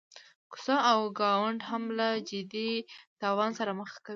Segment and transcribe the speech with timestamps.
[0.51, 2.71] کوڅه او ګاونډ هم له جدي
[3.21, 4.09] تاوان سره مخ کوي.